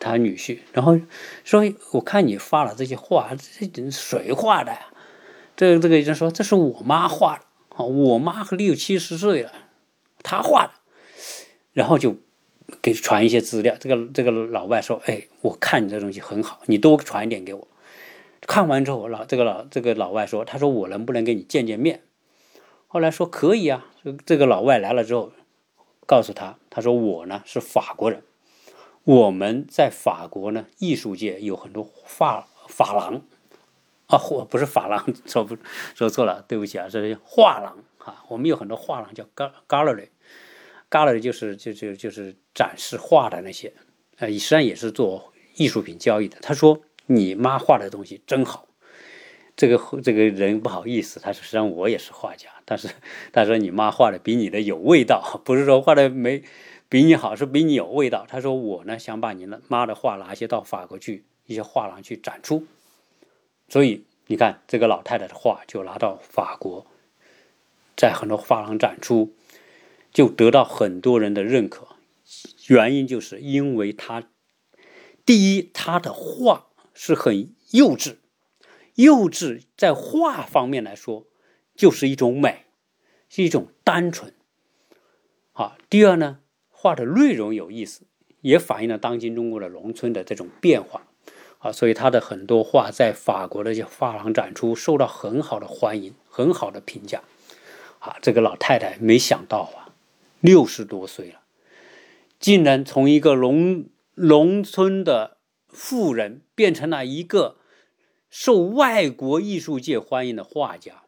[0.00, 0.98] 他女婿，然后
[1.44, 1.62] 说
[1.94, 3.36] ：“我看你画了这些画，
[3.72, 4.88] 这谁画的呀？”
[5.54, 7.44] 这这个人说：“这是我妈画的
[7.76, 9.52] 啊，我妈六七十岁了，
[10.24, 10.72] 她画的。”
[11.72, 12.16] 然后就
[12.82, 13.74] 给传一些资料。
[13.78, 17.68] 这个这个老外说：“哎，我看你这东西很好，你多传一点给我。”
[18.46, 22.02] 看完之后，老这个老这个老外说：“他说我能不能跟你见见面？”
[22.86, 23.86] 后来说：“可以啊。”
[24.26, 25.32] 这个老外来了之后，
[26.06, 28.22] 告诉他：“他说我呢是法国人。”
[29.04, 33.20] 我们在法国呢，艺术界有很多画法廊
[34.06, 35.58] 啊，或不是法廊，说不
[35.94, 38.24] 说错了，对不起啊，这是画廊啊。
[38.28, 39.24] 我们有很多画廊叫
[39.68, 40.08] gallery
[40.88, 43.72] 干了就是就就就是展示画的那些，
[44.18, 46.38] 呃，实际上也是做艺术品交易的。
[46.40, 48.68] 他说你妈画的东西真好，
[49.56, 52.88] 这个这个人不好意思，他说实际上我也是画家，但是
[53.32, 56.42] 他说你妈画的比你的有味道，不是说画的没。
[56.86, 58.24] 比你好是比你有味道。
[58.28, 62.66] 他说：“我呢想把你的妈的画拿些到法国去一些画廊去展出，
[63.68, 66.86] 所以你看这个老太太的画就拿到法国，
[67.96, 69.32] 在很多画廊展出，
[70.14, 71.88] 就得到很多人的认可。
[72.68, 74.22] 原因就是因为她
[75.26, 78.16] 第一，她的画是很幼稚，
[78.94, 81.26] 幼稚在画方面来说
[81.76, 82.64] 就是一种美，
[83.28, 84.32] 是一种单纯。
[85.52, 86.38] 好，第二呢。”
[86.84, 88.02] 画的内容有意思，
[88.42, 91.06] 也反映了当今中国的农村的这种变化
[91.60, 97.22] 啊，所以他的很多画在法国的一些画廊展出，受到很好的欢迎，很好的评价
[98.00, 98.18] 啊。
[98.20, 99.83] 这个老太太没想到啊，
[100.44, 101.40] 六十多岁了，
[102.38, 107.56] 竟然从一个农农村的富人变成了一个
[108.28, 111.04] 受外国艺术界欢迎的画家。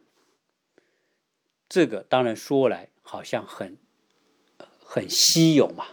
[1.68, 3.76] 这个当然说来好像很。
[4.88, 5.84] 很稀有嘛，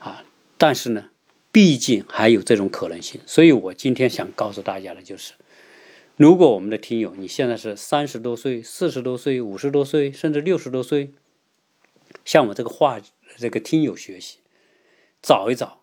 [0.00, 0.24] 啊，
[0.58, 1.10] 但是呢，
[1.52, 5.34] 毕竟还有这种可能性，所以我今天想告诉大家的就是，
[6.16, 11.12] 如果我们的听友你现在是三十多岁、四十多岁、五十多岁，甚至六十多岁，
[12.26, 13.00] 向我这个话
[13.38, 14.40] 这个听友学习，
[15.22, 15.80] 找一找，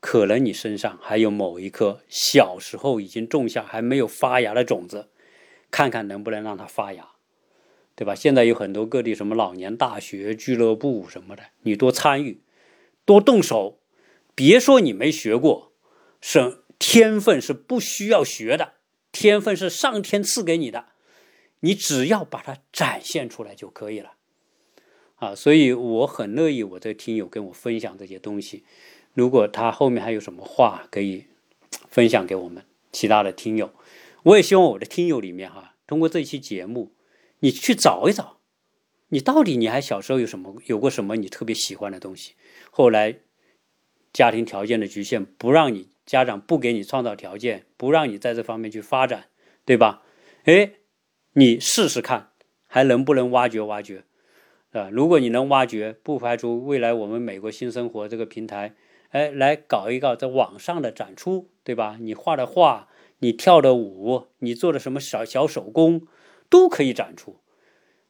[0.00, 5.10] 可能你身上还有某一颗小时候已经种下还没有发芽的种子，
[5.70, 7.10] 看看能不能让它发芽。
[7.96, 8.14] 对吧？
[8.14, 12.40] 现在有很多各地什么老年大学、俱乐部什么的，你多参与，
[13.04, 13.78] 多动手。
[14.34, 15.74] 别说你没学过，
[16.18, 18.74] 是天分是不需要学的，
[19.12, 20.86] 天分是上天赐给你的，
[21.60, 24.14] 你只要把它展现出来就可以了。
[25.20, 28.64] 啊，所以我很乐意我的听友跟我分享这些东西。
[29.14, 31.26] 如果他后面还有什么话可以
[31.88, 33.70] 分享给我们其他的听友，
[34.24, 36.92] 我也希望我的听友里面哈，通过这期节目。
[37.42, 38.36] 你去找一找，
[39.08, 42.34] 你到底你还小时候有什么有过什么你特别喜欢的东西？
[42.70, 43.20] 后来
[44.12, 49.28] 家庭条件的局限不让你家长不给你创造条件，不让你在这方面去发展，
[49.64, 50.02] 对吧？
[50.44, 50.72] 哎，
[51.32, 52.32] 你试试看，
[52.66, 54.04] 还能不能挖掘挖掘？
[54.72, 58.74] 啊，如果你能挖掘，不排除未来我们美国新生活这个平台，
[59.10, 61.98] 哎，来搞一搞在网上的展出，对吧？
[62.00, 66.06] 你画的画，你跳的舞，你做的什么小小手工？
[66.48, 67.38] 都可以展出，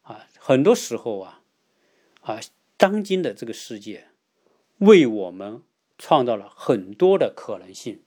[0.03, 1.43] 啊，很多时候啊，
[2.23, 2.41] 啊，
[2.77, 4.09] 当今的这个世界
[4.79, 5.63] 为我们
[5.99, 8.01] 创造了很多的可能性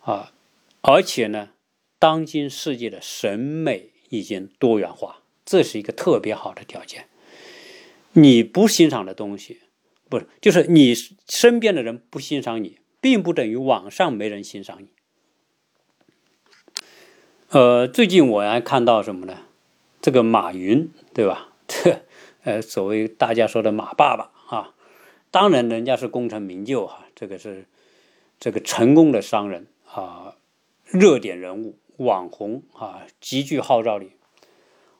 [0.00, 0.32] 啊，
[0.80, 1.50] 而且呢，
[1.98, 7.08] 当今世界的审美已经多元化，这是一个特别好的条件。
[8.20, 9.60] 你不欣赏的东西，
[10.08, 10.94] 不是就是你
[11.28, 14.88] 身边的人不欣赏你，并不等于网上没人欣赏你。
[17.50, 19.38] 呃，最近我还看到什么呢？
[20.02, 21.52] 这个马云，对吧？
[21.66, 22.02] 这
[22.44, 24.74] 呃，所谓大家说的马爸爸啊，
[25.30, 27.66] 当然人家是功成名就哈，这个是
[28.38, 30.36] 这个成功的商人啊，
[30.84, 34.12] 热点人物、网红啊，极具号召力。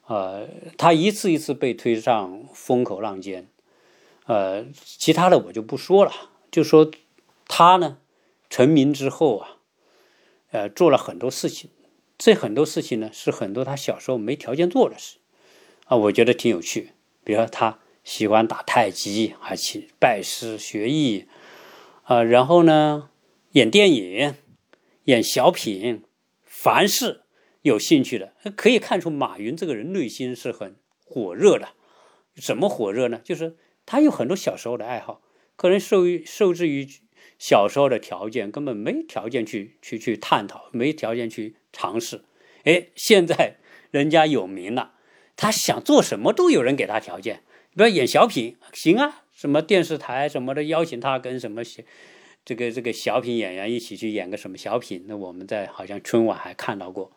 [0.08, 0.48] 呃，
[0.78, 3.46] 他一次一次被推上风口浪尖，
[4.24, 6.12] 呃，其他的我就不说了，
[6.50, 6.90] 就说
[7.46, 7.98] 他呢
[8.48, 9.58] 成名之后啊，
[10.50, 11.68] 呃，做了很多事情，
[12.16, 15.18] 这很多事情呢是很多他小时候没条件做的事，
[15.84, 16.92] 啊，我觉得挺有趣。
[17.22, 21.26] 比如说他喜欢打太极，还去拜师学艺，
[22.04, 23.10] 啊，然后呢
[23.52, 24.34] 演电影、
[25.04, 26.02] 演小品，
[26.46, 27.20] 凡是。
[27.68, 31.68] 有兴趣的可以看出，马云这个人内心是很火热的。
[32.34, 33.20] 怎么火热呢？
[33.22, 33.56] 就是
[33.86, 35.22] 他有很多小时候的爱好，
[35.56, 36.88] 可能受于受制于
[37.38, 42.24] 小时候的条件，根本没条件去去去探讨，没条件去尝试。
[42.64, 43.56] 哎，现在
[43.90, 44.94] 人家有名了，
[45.36, 47.42] 他想做什么都有人给他条件。
[47.76, 51.62] 比如演小品，行啊，什么电视台什么的邀请他跟什么
[52.44, 57.12] 这个这个小品演员一起去演个什么小品，那我们在好像春晚还看到过。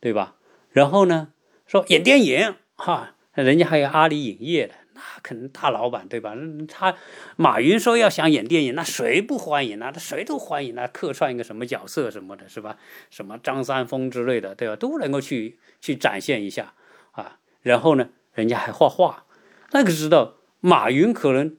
[0.00, 0.36] 对吧？
[0.70, 1.28] 然后呢，
[1.66, 6.34] 说演电影哈，人家还有阿里影业的，那可能大老板对吧？
[6.68, 6.94] 他
[7.36, 9.90] 马云说要想演电影，那谁不欢迎呢？
[9.92, 12.76] 他谁都欢迎啊，客串一个什么角色什么的，是吧？
[13.10, 14.76] 什么张三丰之类的，对吧？
[14.76, 16.74] 都能够去去展现一下
[17.12, 17.38] 啊。
[17.62, 19.24] 然后呢，人家还画画，
[19.72, 21.56] 那个知道马云可能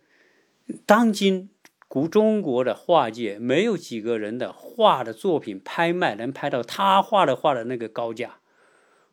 [0.85, 1.49] 当今
[1.89, 8.39] 古中国的画界没有几个人的画的作品拍卖能拍到他画的画的那个高价。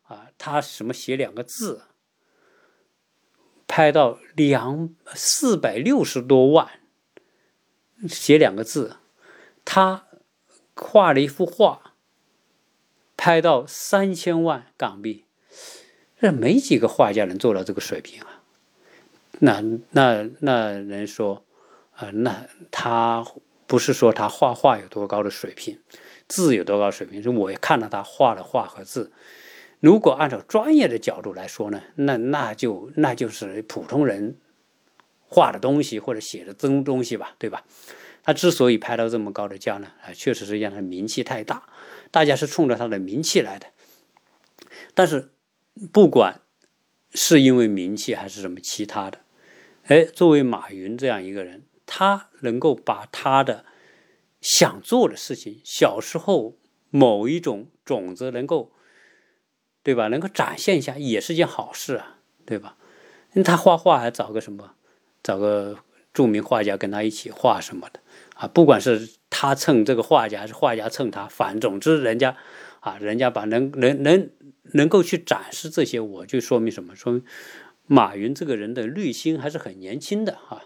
[0.03, 1.81] 啊，他什么写两个字，
[3.67, 6.79] 拍到两四百六十多万，
[8.07, 8.95] 写两个字，
[9.65, 10.07] 他
[10.73, 11.95] 画了一幅画，
[13.17, 15.25] 拍到三千万港币，
[16.21, 18.43] 这没几个画家能做到这个水平啊。
[19.39, 19.61] 那
[19.91, 21.43] 那那人说，
[21.97, 23.25] 啊，那他
[23.65, 25.79] 不是说他画画有多高的水平，
[26.27, 29.11] 字有多高水平，是我也看到他画的画和字。
[29.79, 34.37] 如果按照专业的角度来说呢，那那就那就是普通人
[35.27, 37.63] 画的东西或者写的真东西吧，对吧？
[38.23, 41.69] 他之所以拍到这么高的价呢，啊，确实是因为他名气太大，
[42.11, 43.67] 大家是冲着他的名气来的。
[44.93, 45.31] 但是
[45.91, 46.41] 不管
[47.13, 49.19] 是因为名气还是什么其他的，
[49.85, 53.65] 哎，作为马云这样一个人，他能够把他的
[54.39, 56.59] 想做的事情，小时候
[56.91, 58.71] 某一种种子能够。
[59.83, 60.09] 对吧？
[60.09, 62.75] 能够展现一下也是件好事啊，对吧？
[63.45, 64.73] 他画画还找个什么，
[65.23, 65.77] 找个
[66.11, 68.01] 著名画家跟他一起画什么的
[68.33, 68.49] 啊？
[68.49, 72.35] 不管是他蹭这个画家，还是画家蹭他，反总之人家
[72.81, 74.29] 啊，人家把能能能
[74.73, 76.93] 能够去展示这些，我就说明什么？
[76.93, 77.23] 说明
[77.85, 80.65] 马云这个人的内心还是很年轻的啊。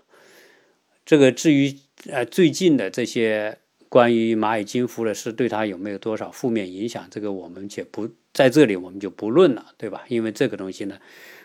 [1.12, 1.76] 这个至于
[2.09, 3.57] 呃最近的这些
[3.89, 7.05] 关于蚂蚁金服的事，对他有没有多少负面影响？
[7.12, 8.07] 这个我们且不。
[8.32, 10.05] 在这里我们就不论了，对吧？
[10.07, 10.99] 因为这个东西呢，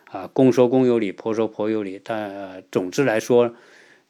[0.05, 2.01] 啊，公说公有理，婆说婆有理。
[2.05, 3.57] 但总之来说，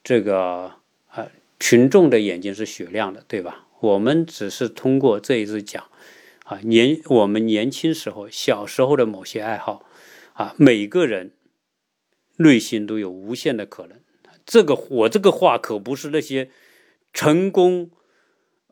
[0.03, 0.73] 这个
[1.07, 1.27] 啊，
[1.59, 3.65] 群众的眼睛是雪亮的，对吧？
[3.79, 5.83] 我们只是通过这一次讲，
[6.43, 9.83] 啊，年我们年轻时候小时候的某些爱好，
[10.33, 11.31] 啊，每个人
[12.35, 13.97] 内心都有无限的可能。
[14.47, 16.49] 这个我这个话可不是那些
[17.13, 17.91] 成功。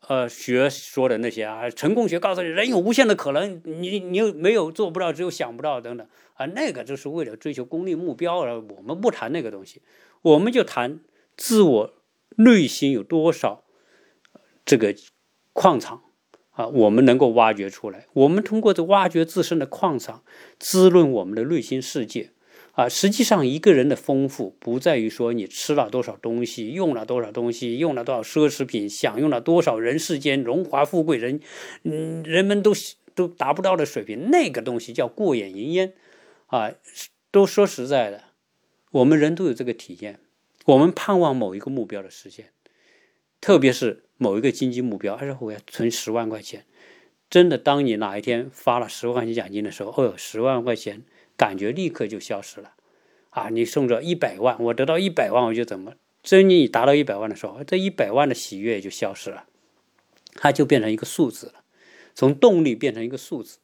[0.08, 9.82] 呃，学说的那些啊，成功学告诉你人有无限的可能，你你又没有做不到，只有想不到等等啊，那个就是为了追求功利目标而我们不谈那个东西，
[10.22, 11.00] 我们就谈
[11.36, 11.94] 自我
[12.38, 13.64] 内心有多少
[14.64, 14.94] 这个
[15.54, 16.04] 矿场
[16.52, 20.24] 啊，我们能够挖掘出来，我们通过这挖掘自身的矿场，
[20.60, 22.30] 滋润我们的内心世界。
[22.76, 31.40] 啊，实际上一个人的丰富不在于说你吃了多少东西，用了多少东西，用了多少奢侈品，享用了多少人世间荣华富贵，人，
[31.84, 32.74] 嗯，人们都
[33.16, 35.94] 都达不到的水平，那个东西叫过眼云烟。
[36.48, 36.74] 啊，
[37.32, 38.26] 都说实在的，
[38.92, 40.20] 我们人都有这个体验，
[40.66, 42.50] 我们盼望某一个目标的实现，
[43.40, 46.66] 特别是某一个经济目标，哎，我要存十万块钱，
[47.30, 51.04] 真的，当你哪一天发了十万块钱奖金的时候，哦，十万块钱。
[51.38, 52.74] 感觉立刻就消失了，
[53.30, 53.50] 啊！
[53.50, 59.46] 你送着一百万，我得到一百万，我就怎么真你达到一百万的时候，这一百万的喜悦就消失了，
[60.34, 61.64] 它就变成一个数字了，
[62.14, 63.60] 从动力变成一个数字，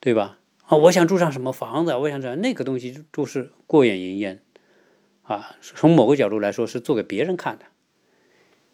[0.00, 0.38] 对吧？
[0.64, 4.42] 啊，我想住上什么房子，我想样，那个东西都是过眼云烟，
[5.22, 7.66] 啊，从某个角度来说是做给别人看的。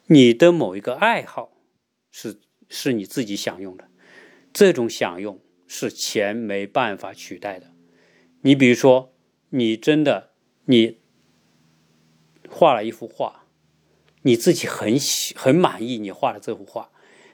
[0.07, 1.51] 你的某一个爱好
[2.11, 3.89] 是是你自己享用的，
[4.51, 7.72] 这种享用是钱没办法取代的。
[8.45, 9.13] 你比如说，
[9.49, 10.31] 你真的
[10.65, 10.99] 你
[12.49, 13.45] 画了一幅画，
[14.23, 16.91] 你自己很喜很满意，你画的这幅画，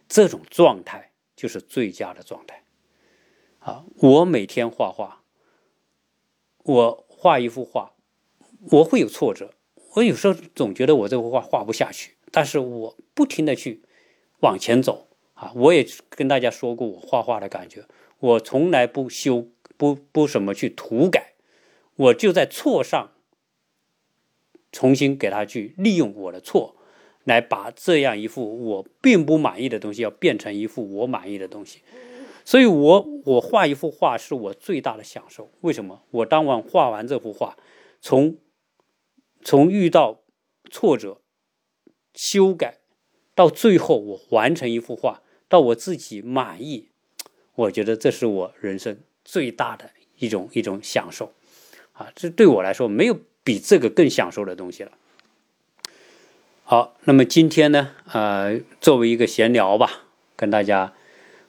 [0.08, 2.64] 这种状态就是最佳的状态。
[3.58, 5.24] 啊，我每天画画，
[6.64, 7.94] 我画一幅画，
[8.72, 9.56] 我会有挫折，
[9.96, 12.18] 我有时候总觉得我这幅画画不下去。
[12.32, 13.84] 但是我不停的去
[14.42, 15.52] 往前走啊！
[15.56, 17.86] 我也跟大家说过我画画的感觉，
[18.20, 19.48] 我从来不修
[19.80, 21.36] 不不什么去涂改，
[21.96, 23.14] 我就在错上
[24.74, 26.76] 重新给他去利用我的错，
[27.24, 31.80] 来把这样一幅我并不满意的东西，要变成一幅我满意的东西。
[32.44, 35.52] 所以，我我画一幅画是我最大的享受。
[35.62, 36.04] 为什么？
[36.12, 37.58] 我当晚画完这幅画，
[38.02, 38.38] 从
[39.42, 40.20] 从遇到
[40.70, 41.22] 挫折。
[42.16, 42.80] 修改
[43.34, 46.90] 到最后，我完成一幅画，到我自己满意，
[47.56, 49.00] 我觉得这是我人生
[49.30, 51.32] 最大的一种一种享受
[51.94, 52.12] 啊！
[52.16, 54.92] 这对我来说，没有比这个更享受的东西了。
[56.64, 60.06] 好，那么今天呢，呃，作为一个闲聊吧，
[60.36, 60.94] 跟大家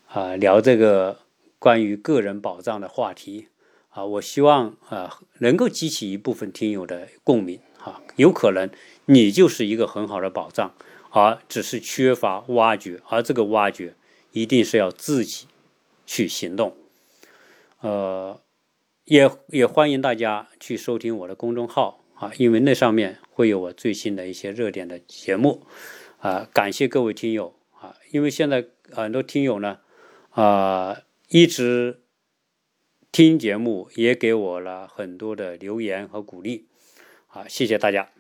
[0.09, 1.21] 啊聊这个
[1.59, 3.49] 关于个人保障的话题
[3.89, 8.69] 啊，我希望啊能够激起一部分听友的共鸣啊，有可能。
[9.07, 10.75] 你就是一个很好的保障，
[11.09, 13.95] 而只是缺乏挖掘，而这个挖掘
[14.33, 15.47] 一定是要自己
[16.05, 16.77] 去行动。
[17.81, 18.41] 呃，
[19.05, 25.67] 也也欢迎大家去收听我的公众号啊，因为那上面会有我最新的一些热点的节目
[26.19, 26.49] 啊。
[26.53, 29.79] 感谢各位听友啊，因为现在很多听友呢
[30.31, 32.03] 啊一直
[33.11, 36.67] 听节目，也给我了很多的留言和鼓励
[37.29, 38.11] 啊，谢谢大家。